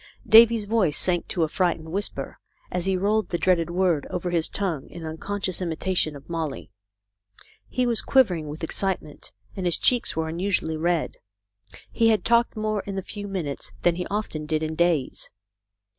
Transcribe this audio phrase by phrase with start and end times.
[0.27, 2.39] Davy's voice sank to a frightened whisper
[2.71, 6.71] as he rolled the dread word over his tongue in unconscious imitation of Molly.
[7.67, 11.17] He was quivering with excite ment, and his cheeks were unusually red.
[11.91, 15.29] He had talked more in the few minutes than he often did in days.